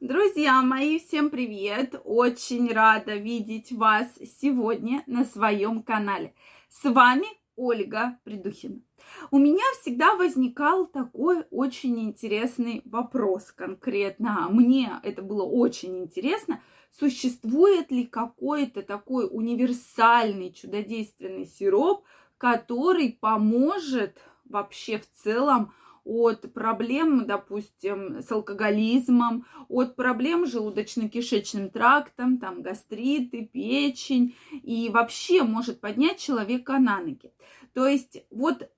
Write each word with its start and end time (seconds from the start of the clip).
Друзья 0.00 0.60
мои, 0.60 0.98
всем 0.98 1.30
привет! 1.30 1.98
Очень 2.04 2.70
рада 2.70 3.16
видеть 3.16 3.72
вас 3.72 4.06
сегодня 4.42 5.02
на 5.06 5.24
своем 5.24 5.82
канале. 5.82 6.34
С 6.68 6.84
вами 6.84 7.26
Ольга 7.56 8.18
Придухина. 8.22 8.82
У 9.30 9.38
меня 9.38 9.64
всегда 9.80 10.14
возникал 10.14 10.84
такой 10.86 11.46
очень 11.50 11.98
интересный 11.98 12.82
вопрос 12.84 13.52
конкретно. 13.52 14.48
Мне 14.50 15.00
это 15.02 15.22
было 15.22 15.44
очень 15.44 15.96
интересно. 15.96 16.60
Существует 16.90 17.90
ли 17.90 18.04
какой-то 18.04 18.82
такой 18.82 19.26
универсальный 19.30 20.52
чудодейственный 20.52 21.46
сироп, 21.46 22.04
который 22.36 23.16
поможет 23.18 24.18
вообще 24.44 24.98
в 24.98 25.10
целом 25.10 25.72
от 26.06 26.52
проблем, 26.54 27.26
допустим, 27.26 28.22
с 28.22 28.30
алкоголизмом, 28.30 29.44
от 29.68 29.96
проблем 29.96 30.46
с 30.46 30.54
желудочно-кишечным 30.54 31.68
трактом, 31.68 32.38
там 32.38 32.62
гастриты, 32.62 33.44
печень, 33.44 34.36
и 34.62 34.88
вообще 34.88 35.42
может 35.42 35.80
поднять 35.80 36.18
человека 36.18 36.78
на 36.78 37.00
ноги. 37.00 37.32
То 37.74 37.86
есть 37.86 38.24
вот 38.30 38.70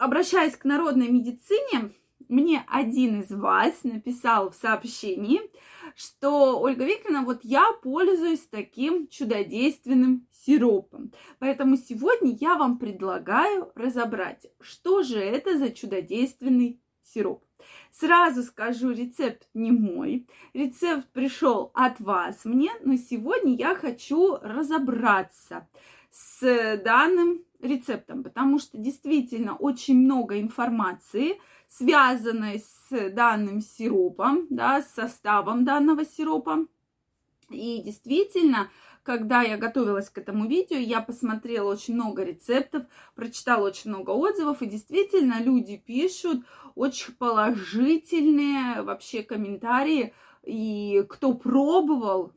обращаясь 0.00 0.56
к 0.56 0.64
народной 0.64 1.08
медицине, 1.08 1.92
мне 2.28 2.64
один 2.68 3.20
из 3.20 3.30
вас 3.30 3.84
написал 3.84 4.50
в 4.50 4.54
сообщении, 4.54 5.40
что 5.96 6.60
Ольга 6.60 6.84
Викторовна, 6.84 7.22
вот 7.24 7.40
я 7.42 7.72
пользуюсь 7.82 8.46
таким 8.50 9.08
чудодейственным 9.08 10.26
сиропом. 10.30 11.12
Поэтому 11.38 11.76
сегодня 11.76 12.36
я 12.40 12.56
вам 12.56 12.78
предлагаю 12.78 13.70
разобрать, 13.74 14.46
что 14.60 15.02
же 15.02 15.18
это 15.18 15.58
за 15.58 15.70
чудодейственный 15.70 16.80
сироп. 17.02 17.44
Сразу 17.90 18.42
скажу, 18.42 18.90
рецепт 18.90 19.48
не 19.54 19.70
мой. 19.70 20.26
Рецепт 20.54 21.08
пришел 21.12 21.70
от 21.74 22.00
вас 22.00 22.44
мне, 22.44 22.70
но 22.82 22.96
сегодня 22.96 23.54
я 23.54 23.74
хочу 23.74 24.36
разобраться 24.40 25.68
с 26.10 26.76
данным 26.84 27.44
рецептом, 27.60 28.22
потому 28.22 28.58
что 28.58 28.78
действительно 28.78 29.56
очень 29.56 29.98
много 29.98 30.40
информации, 30.40 31.40
связанной 31.68 32.60
с 32.60 33.10
данным 33.10 33.60
сиропом, 33.60 34.46
да, 34.50 34.82
с 34.82 34.94
составом 34.94 35.64
данного 35.64 36.04
сиропа. 36.04 36.66
И 37.50 37.82
действительно, 37.82 38.70
когда 39.02 39.42
я 39.42 39.56
готовилась 39.56 40.08
к 40.08 40.18
этому 40.18 40.46
видео, 40.46 40.76
я 40.76 41.00
посмотрела 41.00 41.72
очень 41.72 41.94
много 41.94 42.22
рецептов, 42.22 42.84
прочитала 43.14 43.66
очень 43.66 43.90
много 43.90 44.10
отзывов, 44.10 44.62
и 44.62 44.66
действительно 44.66 45.40
люди 45.40 45.76
пишут 45.76 46.44
очень 46.74 47.14
положительные 47.14 48.82
вообще 48.82 49.22
комментарии, 49.22 50.14
и 50.44 51.04
кто 51.08 51.34
пробовал, 51.34 52.32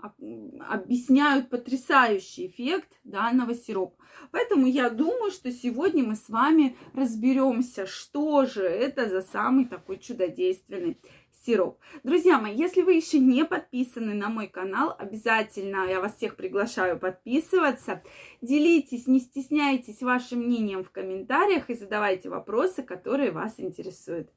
объясняют 0.00 1.50
потрясающий 1.50 2.46
эффект 2.46 2.88
данного 3.04 3.54
сиропа. 3.54 3.96
Поэтому 4.30 4.66
я 4.66 4.90
думаю, 4.90 5.30
что 5.30 5.50
сегодня 5.52 6.04
мы 6.04 6.16
с 6.16 6.28
вами 6.28 6.76
разберемся, 6.94 7.86
что 7.86 8.44
же 8.46 8.62
это 8.62 9.08
за 9.08 9.22
самый 9.22 9.64
такой 9.64 9.98
чудодейственный 9.98 10.98
сироп. 11.44 11.78
Друзья 12.02 12.38
мои, 12.38 12.54
если 12.54 12.82
вы 12.82 12.94
еще 12.94 13.18
не 13.18 13.44
подписаны 13.44 14.14
на 14.14 14.28
мой 14.28 14.48
канал, 14.48 14.94
обязательно 14.98 15.86
я 15.88 16.00
вас 16.00 16.16
всех 16.16 16.36
приглашаю 16.36 16.98
подписываться. 16.98 18.02
Делитесь, 18.42 19.06
не 19.06 19.20
стесняйтесь 19.20 20.02
вашим 20.02 20.40
мнением 20.40 20.84
в 20.84 20.90
комментариях 20.90 21.70
и 21.70 21.74
задавайте 21.74 22.28
вопросы, 22.28 22.82
которые 22.82 23.30
вас 23.30 23.54
интересуют. 23.58 24.30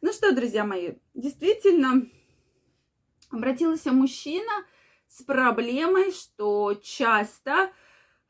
Ну 0.00 0.12
что, 0.12 0.34
друзья 0.34 0.64
мои, 0.64 0.94
действительно, 1.14 2.06
обратился 3.30 3.92
мужчина 3.92 4.52
с 5.08 5.22
проблемой, 5.22 6.12
что 6.12 6.74
часто 6.82 7.70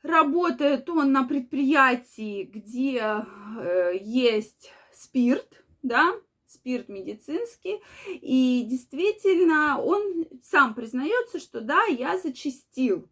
работает 0.03 0.89
он 0.89 1.13
на 1.13 1.25
предприятии, 1.25 2.45
где 2.45 3.25
э, 3.59 3.93
есть 4.01 4.71
спирт, 4.93 5.65
да, 5.83 6.15
спирт 6.47 6.89
медицинский, 6.89 7.81
и 8.07 8.65
действительно 8.69 9.81
он 9.81 10.27
сам 10.43 10.75
признается, 10.75 11.39
что 11.39 11.61
да, 11.61 11.85
я 11.85 12.19
зачистил, 12.19 13.09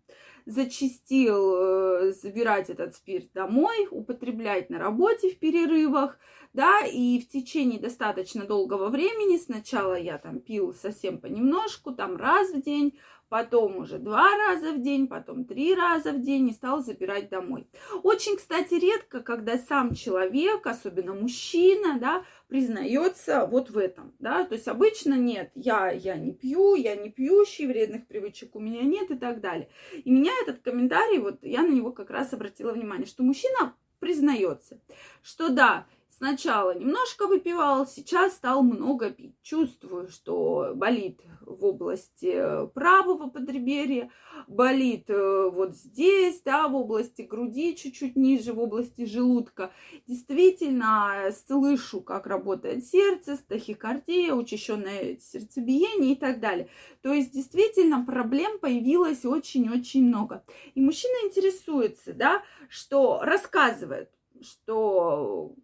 зачистил 0.46 1.56
э, 1.56 2.12
забирать 2.12 2.70
этот 2.70 2.94
спирт 2.94 3.32
домой, 3.32 3.88
употреблять 3.90 4.70
на 4.70 4.78
работе 4.78 5.30
в 5.30 5.38
перерывах, 5.38 6.18
да, 6.52 6.80
и 6.86 7.18
в 7.20 7.28
течение 7.28 7.80
достаточно 7.80 8.44
долгого 8.44 8.88
времени 8.88 9.38
сначала 9.38 9.98
я 9.98 10.18
там 10.18 10.40
пил 10.40 10.74
совсем 10.74 11.18
понемножку, 11.18 11.92
там 11.92 12.16
раз 12.16 12.50
в 12.50 12.60
день, 12.62 12.98
потом 13.32 13.78
уже 13.78 13.98
два 13.98 14.28
раза 14.36 14.72
в 14.72 14.82
день, 14.82 15.08
потом 15.08 15.46
три 15.46 15.74
раза 15.74 16.12
в 16.12 16.20
день 16.20 16.50
и 16.50 16.52
стал 16.52 16.82
забирать 16.82 17.30
домой. 17.30 17.66
Очень, 18.02 18.36
кстати, 18.36 18.74
редко, 18.74 19.20
когда 19.20 19.56
сам 19.56 19.94
человек, 19.94 20.66
особенно 20.66 21.14
мужчина, 21.14 21.98
да, 21.98 22.24
признается 22.48 23.46
вот 23.46 23.70
в 23.70 23.78
этом, 23.78 24.12
да, 24.18 24.44
то 24.44 24.54
есть 24.54 24.68
обычно 24.68 25.14
нет, 25.14 25.50
я, 25.54 25.90
я 25.90 26.16
не 26.16 26.34
пью, 26.34 26.74
я 26.74 26.94
не 26.94 27.08
пьющий, 27.08 27.66
вредных 27.66 28.06
привычек 28.06 28.54
у 28.54 28.60
меня 28.60 28.82
нет 28.82 29.10
и 29.10 29.16
так 29.16 29.40
далее. 29.40 29.70
И 30.04 30.10
меня 30.10 30.31
этот 30.42 30.62
комментарий, 30.62 31.18
вот 31.18 31.38
я 31.42 31.62
на 31.62 31.70
него 31.72 31.92
как 31.92 32.10
раз 32.10 32.32
обратила 32.32 32.72
внимание, 32.72 33.06
что 33.06 33.22
мужчина 33.22 33.74
признается, 33.98 34.80
что 35.22 35.48
да, 35.48 35.86
Сначала 36.22 36.72
немножко 36.78 37.26
выпивал, 37.26 37.84
сейчас 37.84 38.34
стал 38.34 38.62
много 38.62 39.10
пить. 39.10 39.34
Чувствую, 39.42 40.06
что 40.08 40.70
болит 40.72 41.20
в 41.40 41.64
области 41.64 42.64
правого 42.74 43.28
подреберья, 43.28 44.08
болит 44.46 45.10
э, 45.10 45.50
вот 45.52 45.74
здесь, 45.74 46.40
да, 46.42 46.68
в 46.68 46.76
области 46.76 47.22
груди, 47.22 47.74
чуть-чуть 47.74 48.14
ниже, 48.14 48.52
в 48.52 48.60
области 48.60 49.04
желудка. 49.04 49.72
Действительно, 50.06 51.32
слышу, 51.44 52.00
как 52.00 52.28
работает 52.28 52.86
сердце, 52.86 53.36
тахикардия, 53.48 54.32
учащенное 54.32 55.16
сердцебиение 55.16 56.12
и 56.12 56.16
так 56.16 56.38
далее. 56.38 56.68
То 57.00 57.12
есть, 57.12 57.32
действительно, 57.32 58.04
проблем 58.04 58.60
появилось 58.60 59.24
очень-очень 59.24 60.04
много. 60.04 60.44
И 60.76 60.80
мужчина 60.80 61.26
интересуется, 61.26 62.12
да, 62.12 62.44
что 62.68 63.18
рассказывает, 63.24 64.08
что 64.40 65.56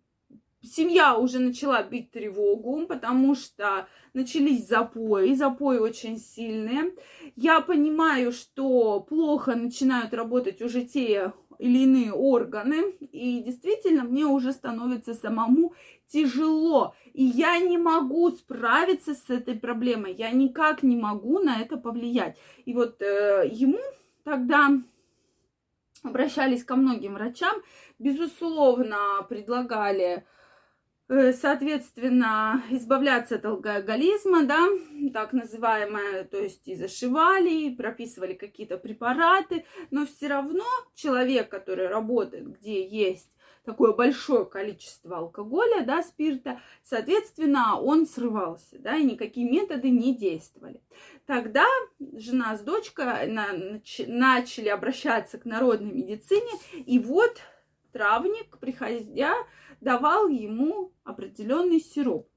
семья 0.62 1.16
уже 1.16 1.38
начала 1.38 1.82
бить 1.82 2.10
тревогу, 2.10 2.86
потому 2.86 3.34
что 3.34 3.88
начались 4.14 4.66
запои, 4.66 5.34
запои 5.34 5.78
очень 5.78 6.18
сильные. 6.18 6.94
Я 7.36 7.60
понимаю, 7.60 8.32
что 8.32 9.00
плохо 9.00 9.54
начинают 9.54 10.14
работать 10.14 10.62
уже 10.62 10.84
те 10.84 11.32
или 11.58 11.78
иные 11.78 12.12
органы, 12.12 12.92
и 13.00 13.42
действительно 13.42 14.04
мне 14.04 14.24
уже 14.24 14.52
становится 14.52 15.14
самому 15.14 15.74
тяжело, 16.06 16.94
и 17.12 17.24
я 17.24 17.58
не 17.58 17.78
могу 17.78 18.30
справиться 18.30 19.14
с 19.14 19.28
этой 19.28 19.56
проблемой, 19.56 20.14
я 20.14 20.30
никак 20.30 20.82
не 20.82 20.96
могу 20.96 21.40
на 21.40 21.60
это 21.60 21.76
повлиять. 21.76 22.38
И 22.64 22.72
вот 22.72 23.02
э, 23.02 23.48
ему 23.50 23.80
тогда 24.24 24.70
обращались 26.02 26.64
ко 26.64 26.76
многим 26.76 27.14
врачам, 27.14 27.56
безусловно, 27.98 29.26
предлагали 29.28 30.24
соответственно, 31.08 32.62
избавляться 32.70 33.36
от 33.36 33.44
алкоголизма, 33.46 34.44
да, 34.44 34.68
так 35.12 35.32
называемое, 35.32 36.24
то 36.24 36.38
есть 36.38 36.68
и 36.68 36.74
зашивали, 36.74 37.50
и 37.50 37.74
прописывали 37.74 38.34
какие-то 38.34 38.76
препараты, 38.76 39.64
но 39.90 40.06
все 40.06 40.28
равно 40.28 40.66
человек, 40.94 41.48
который 41.48 41.88
работает, 41.88 42.58
где 42.58 42.86
есть 42.86 43.30
такое 43.64 43.92
большое 43.92 44.46
количество 44.46 45.18
алкоголя, 45.18 45.82
да, 45.84 46.02
спирта, 46.02 46.60
соответственно, 46.82 47.78
он 47.80 48.06
срывался, 48.06 48.78
да, 48.78 48.96
и 48.96 49.04
никакие 49.04 49.48
методы 49.48 49.90
не 49.90 50.14
действовали. 50.14 50.80
Тогда 51.26 51.66
жена 51.98 52.56
с 52.56 52.60
дочкой 52.62 53.30
начали 54.06 54.68
обращаться 54.68 55.38
к 55.38 55.44
народной 55.44 55.92
медицине, 55.92 56.50
и 56.74 56.98
вот 56.98 57.42
травник, 57.92 58.58
приходя, 58.58 59.34
давал 59.80 60.28
ему 60.28 60.92
определенный 61.04 61.80
сироп. 61.80 62.28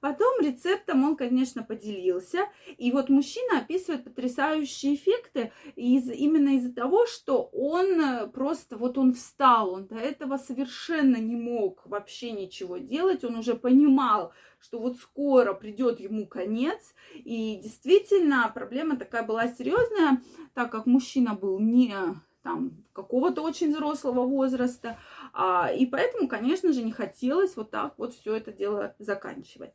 Потом 0.00 0.40
рецептом 0.40 1.04
он, 1.04 1.16
конечно, 1.16 1.62
поделился. 1.62 2.48
И 2.76 2.92
вот 2.92 3.08
мужчина 3.08 3.58
описывает 3.58 4.04
потрясающие 4.04 4.94
эффекты 4.94 5.52
из, 5.76 6.10
именно 6.10 6.56
из-за 6.56 6.72
того, 6.72 7.06
что 7.06 7.42
он 7.52 8.00
э, 8.00 8.26
просто, 8.28 8.76
вот 8.76 8.98
он 8.98 9.14
встал, 9.14 9.72
он 9.72 9.86
до 9.86 9.96
этого 9.96 10.36
совершенно 10.36 11.16
не 11.16 11.36
мог 11.36 11.86
вообще 11.86 12.32
ничего 12.32 12.78
делать, 12.78 13.24
он 13.24 13.36
уже 13.36 13.54
понимал, 13.54 14.32
что 14.60 14.78
вот 14.78 14.98
скоро 14.98 15.54
придет 15.54 16.00
ему 16.00 16.26
конец. 16.26 16.94
И 17.14 17.60
действительно, 17.62 18.50
проблема 18.54 18.96
такая 18.96 19.22
была 19.22 19.48
серьезная, 19.48 20.22
так 20.54 20.70
как 20.70 20.86
мужчина 20.86 21.34
был 21.34 21.58
не 21.58 21.94
там 22.42 22.84
какого-то 22.92 23.42
очень 23.42 23.72
взрослого 23.72 24.26
возраста, 24.26 24.98
а, 25.32 25.70
и 25.72 25.86
поэтому, 25.86 26.28
конечно 26.28 26.72
же, 26.72 26.82
не 26.82 26.92
хотелось 26.92 27.56
вот 27.56 27.70
так 27.70 27.94
вот 27.98 28.14
все 28.14 28.34
это 28.36 28.52
дело 28.52 28.94
заканчивать. 28.98 29.72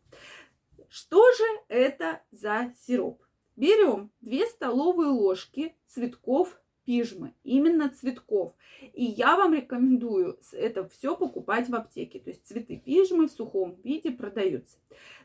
Что 0.90 1.24
же 1.34 1.44
это 1.68 2.22
за 2.32 2.74
сироп? 2.86 3.22
Берем 3.56 4.12
2 4.22 4.46
столовые 4.48 5.10
ложки 5.10 5.76
цветков 5.88 6.60
пижмы, 6.86 7.34
именно 7.44 7.90
цветков. 7.90 8.54
И 8.94 9.04
я 9.04 9.36
вам 9.36 9.54
рекомендую 9.54 10.40
это 10.52 10.88
все 10.88 11.16
покупать 11.16 11.68
в 11.70 11.76
аптеке. 11.76 12.20
То 12.20 12.30
есть 12.30 12.46
цветы 12.46 12.78
пижмы 12.78 13.28
в 13.28 13.32
сухом 13.32 13.76
виде 13.84 14.12
продаются. 14.12 14.78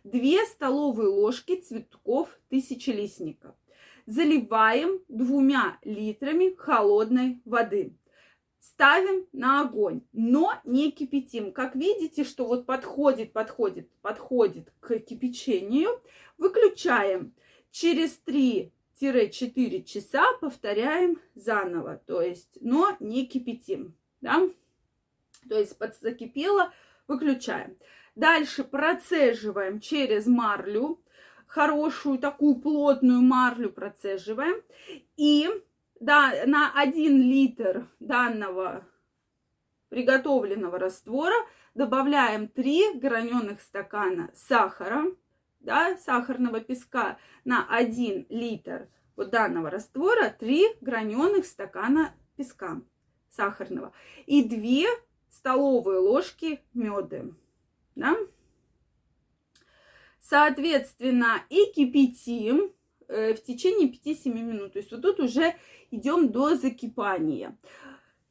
2 0.05 0.21
столовые 0.47 1.09
ложки 1.09 1.61
цветков 1.61 2.31
тысячелистника. 2.49 3.55
Заливаем 4.11 5.05
двумя 5.07 5.79
литрами 5.85 6.57
холодной 6.57 7.41
воды. 7.45 7.95
Ставим 8.59 9.29
на 9.31 9.61
огонь, 9.61 10.01
но 10.12 10.55
не 10.65 10.91
кипятим. 10.91 11.53
Как 11.53 11.77
видите, 11.77 12.25
что 12.25 12.45
вот 12.45 12.67
подходит, 12.67 13.33
подходит, 13.33 13.89
подходит 14.03 14.73
к 14.81 14.99
кипячению. 14.99 16.03
Выключаем. 16.39 17.37
Через 17.71 18.17
3 18.25 18.73
4 18.99 19.83
часа 19.85 20.25
повторяем 20.41 21.21
заново, 21.37 22.03
то 22.05 22.21
есть, 22.21 22.59
но 22.61 22.97
не 22.99 23.27
кипятим, 23.27 23.95
да? 24.21 24.41
То 25.49 25.56
есть 25.56 25.79
закипело, 26.01 26.73
выключаем. 27.06 27.77
Дальше 28.17 28.65
процеживаем 28.65 29.79
через 29.79 30.27
марлю, 30.27 31.01
хорошую 31.50 32.19
такую 32.19 32.56
плотную 32.56 33.20
марлю 33.20 33.70
процеживаем. 33.70 34.62
И 35.17 35.49
да, 35.99 36.32
на 36.47 36.73
1 36.75 37.23
литр 37.23 37.88
данного 37.99 38.87
приготовленного 39.88 40.79
раствора 40.79 41.35
добавляем 41.75 42.47
3 42.47 43.00
граненых 43.00 43.61
стакана 43.61 44.31
сахара 44.32 45.06
да, 45.58 45.97
сахарного 45.99 46.61
песка 46.61 47.19
на 47.44 47.67
1 47.69 48.26
литр 48.29 48.88
вот 49.17 49.31
данного 49.31 49.70
раствора 49.70 50.31
3 50.31 50.76
граненых 50.81 51.44
стакана 51.46 52.14
песка 52.37 52.81
сахарного 53.29 53.93
и 54.26 54.44
2 54.44 54.88
столовые 55.29 55.99
ложки 55.99 56.61
меда. 56.75 57.25
Да? 57.96 58.17
Соответственно, 60.20 61.43
и 61.49 61.72
кипятим 61.75 62.72
э, 63.08 63.34
в 63.34 63.43
течение 63.43 63.88
5-7 63.88 64.32
минут. 64.32 64.72
То 64.75 64.78
есть 64.78 64.90
вот 64.90 65.02
тут 65.02 65.20
уже 65.20 65.55
идем 65.90 66.31
до 66.31 66.56
закипания. 66.56 67.56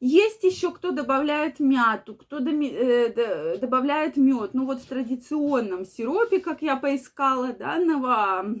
Есть 0.00 0.44
еще 0.44 0.72
кто 0.72 0.92
добавляет 0.92 1.60
мяту, 1.60 2.14
кто 2.14 2.38
э, 2.38 3.58
добавляет 3.58 4.16
мед. 4.16 4.54
Ну 4.54 4.64
вот 4.64 4.80
в 4.80 4.86
традиционном 4.86 5.84
сиропе, 5.84 6.40
как 6.40 6.62
я 6.62 6.76
поискала, 6.76 7.52
данного 7.52 8.56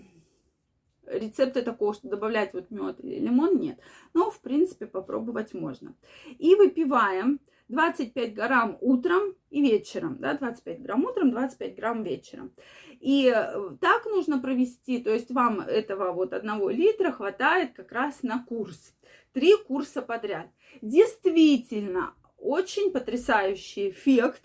рецепта 1.06 1.62
такого, 1.62 1.94
что 1.94 2.08
добавлять 2.08 2.52
вот 2.52 2.70
мед 2.70 2.96
или 3.02 3.20
лимон, 3.20 3.58
нет. 3.58 3.78
Но, 4.14 4.30
в 4.30 4.40
принципе, 4.40 4.86
попробовать 4.86 5.54
можно. 5.54 5.94
И 6.38 6.54
выпиваем 6.54 7.40
25 7.70 8.34
грамм 8.34 8.76
утром 8.80 9.34
и 9.48 9.62
вечером. 9.62 10.18
Да, 10.18 10.34
25 10.34 10.82
грамм 10.82 11.04
утром, 11.04 11.30
25 11.30 11.76
грамм 11.76 12.02
вечером. 12.02 12.52
И 13.00 13.32
э, 13.34 13.76
так 13.80 14.04
нужно 14.06 14.40
провести, 14.40 14.98
то 14.98 15.10
есть 15.10 15.30
вам 15.30 15.60
этого 15.60 16.12
вот 16.12 16.32
одного 16.32 16.68
литра 16.70 17.12
хватает 17.12 17.72
как 17.72 17.92
раз 17.92 18.22
на 18.22 18.44
курс. 18.44 18.94
Три 19.32 19.54
курса 19.56 20.02
подряд. 20.02 20.48
Действительно, 20.82 22.14
очень 22.36 22.90
потрясающий 22.90 23.90
эффект 23.90 24.42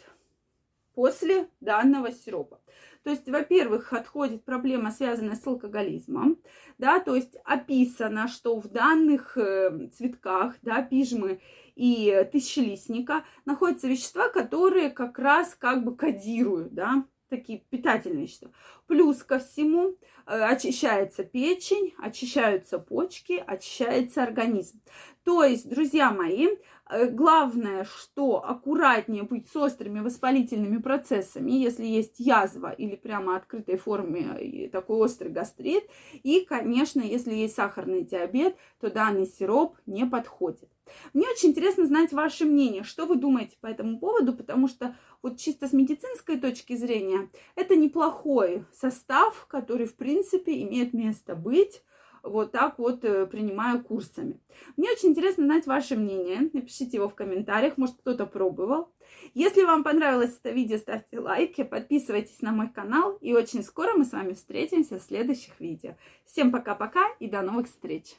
после 0.94 1.50
данного 1.60 2.12
сиропа. 2.12 2.62
То 3.06 3.12
есть, 3.12 3.30
во-первых, 3.30 3.94
отходит 3.94 4.44
проблема, 4.46 4.90
связанная 4.90 5.36
с 5.36 5.46
алкоголизмом, 5.46 6.40
да, 6.80 7.00
то 7.00 7.16
есть 7.16 7.36
описано, 7.46 8.28
что 8.28 8.60
в 8.60 8.68
данных 8.68 9.38
э, 9.38 9.90
цветках, 9.96 10.56
да, 10.64 10.82
пижмы 10.82 11.40
и 11.76 12.28
тысячелистника 12.32 13.24
находятся 13.46 13.88
вещества, 13.88 14.28
которые 14.30 14.90
как 14.90 15.20
раз 15.20 15.54
как 15.54 15.86
бы 15.86 15.96
кодируют, 15.96 16.74
да, 16.74 17.06
такие 17.30 17.60
питательные 17.70 18.24
вещества. 18.24 18.50
Плюс 18.88 19.24
ко 19.24 19.40
всему 19.40 19.96
э, 20.28 20.42
очищается 20.42 21.24
печень, 21.24 21.94
очищаются 21.98 22.78
почки, 22.78 23.44
очищается 23.46 24.24
организм. 24.24 24.82
То 25.24 25.44
есть, 25.44 25.68
друзья 25.68 26.12
мои, 26.12 26.50
э, 26.90 27.08
главное, 27.10 27.84
что 27.86 28.46
аккуратнее 28.46 29.24
быть 29.24 29.50
с 29.50 29.56
острыми 29.56 30.02
воспалительными 30.02 30.78
процессами, 30.78 31.52
если 31.52 31.86
есть 31.86 32.20
язва 32.20 32.72
или 32.72 32.96
прямо 32.96 33.38
открытой 33.38 33.78
форме 33.78 34.70
такой 34.72 34.98
острый 34.98 35.30
гастрит. 35.32 35.90
И, 36.22 36.46
конечно, 36.46 37.02
если 37.02 37.34
есть 37.34 37.56
сахарный 37.56 38.04
диабет, 38.04 38.56
то 38.80 38.92
данный 38.92 39.26
сироп 39.26 39.78
не 39.88 40.06
подходит. 40.06 40.70
Мне 41.14 41.28
очень 41.28 41.50
интересно 41.50 41.86
знать 41.86 42.14
ваше 42.14 42.46
мнение, 42.46 42.84
что 42.84 43.06
вы 43.06 43.16
думаете 43.16 43.58
по 43.60 43.68
этому 43.68 44.00
поводу, 44.00 44.34
потому 44.34 44.68
что 44.68 44.96
вот 45.22 45.38
чисто 45.40 45.68
с 45.68 45.74
медицинской 45.74 46.38
точки 46.38 46.76
зрения 46.76 47.30
это 47.56 47.76
неплохой 47.76 48.66
состав, 48.76 49.46
который, 49.48 49.86
в 49.86 49.96
принципе, 49.96 50.62
имеет 50.64 50.94
место 50.94 51.36
быть 51.36 51.84
вот 52.26 52.52
так 52.52 52.80
вот 52.80 53.06
э, 53.06 53.26
принимаю 53.28 53.84
курсами. 53.84 54.40
Мне 54.78 54.92
очень 54.92 55.10
интересно 55.10 55.46
знать 55.46 55.68
ваше 55.68 55.96
мнение. 55.96 56.50
Напишите 56.54 56.98
его 56.98 57.08
в 57.08 57.16
комментариях, 57.16 57.78
может 57.78 57.98
кто-то 57.98 58.26
пробовал. 58.26 58.92
Если 59.34 59.64
вам 59.64 59.84
понравилось 59.84 60.38
это 60.38 60.50
видео, 60.52 60.78
ставьте 60.78 61.20
лайки, 61.20 61.64
подписывайтесь 61.64 62.42
на 62.42 62.52
мой 62.52 62.70
канал. 62.70 63.18
И 63.22 63.34
очень 63.34 63.64
скоро 63.64 63.94
мы 63.96 64.06
с 64.06 64.12
вами 64.12 64.34
встретимся 64.34 64.98
в 64.98 65.04
следующих 65.04 65.60
видео. 65.60 65.96
Всем 66.26 66.52
пока-пока 66.52 67.08
и 67.20 67.28
до 67.28 67.42
новых 67.42 67.68
встреч! 67.68 68.16